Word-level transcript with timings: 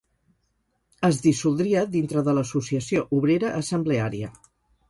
Es 1.09 1.19
dissoldria 1.25 1.83
dintre 1.97 2.25
de 2.31 2.35
l'Associació 2.39 3.07
Obrera 3.19 3.55
Assembleària. 3.63 4.33